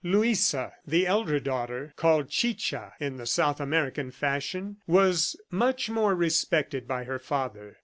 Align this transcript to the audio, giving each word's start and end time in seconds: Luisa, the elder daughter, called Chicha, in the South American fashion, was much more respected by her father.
Luisa, 0.03 0.73
the 0.83 1.05
elder 1.05 1.39
daughter, 1.39 1.93
called 1.95 2.27
Chicha, 2.27 2.93
in 2.99 3.17
the 3.17 3.25
South 3.27 3.59
American 3.61 4.09
fashion, 4.09 4.77
was 4.87 5.35
much 5.51 5.91
more 5.91 6.15
respected 6.15 6.87
by 6.87 7.03
her 7.03 7.19
father. 7.19 7.77